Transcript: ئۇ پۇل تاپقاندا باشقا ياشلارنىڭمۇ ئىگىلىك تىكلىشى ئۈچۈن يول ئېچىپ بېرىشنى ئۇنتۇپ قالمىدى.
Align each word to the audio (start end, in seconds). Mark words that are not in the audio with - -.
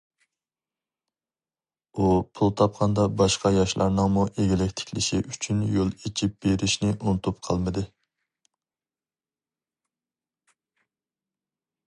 ئۇ 1.97 2.05
پۇل 2.39 2.53
تاپقاندا 2.61 3.03
باشقا 3.21 3.51
ياشلارنىڭمۇ 3.57 4.23
ئىگىلىك 4.29 4.73
تىكلىشى 4.81 5.19
ئۈچۈن 5.35 5.59
يول 5.75 5.91
ئېچىپ 5.99 6.33
بېرىشنى 6.47 6.89
ئۇنتۇپ 6.95 7.45
قالمىدى. 7.49 7.83